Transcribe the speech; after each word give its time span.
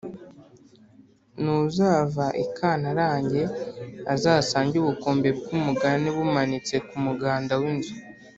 N’uzava 1.41 2.25
I 2.43 2.45
kantarange 2.57 3.41
azasange 4.13 4.75
ubukombe 4.79 5.29
bw’umugani 5.37 6.07
bumanitse 6.15 6.75
kumuganda 6.87 7.53
w’inzu… 7.61 7.93